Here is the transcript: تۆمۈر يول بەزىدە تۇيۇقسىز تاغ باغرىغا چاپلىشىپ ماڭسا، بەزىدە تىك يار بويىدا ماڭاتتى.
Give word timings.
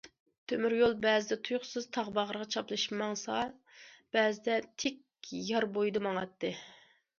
تۆمۈر 0.51 0.73
يول 0.77 0.95
بەزىدە 1.03 1.37
تۇيۇقسىز 1.49 1.85
تاغ 1.97 2.09
باغرىغا 2.15 2.47
چاپلىشىپ 2.55 2.97
ماڭسا، 3.03 3.37
بەزىدە 4.19 4.59
تىك 4.85 5.33
يار 5.53 5.71
بويىدا 5.79 6.05
ماڭاتتى. 6.11 6.55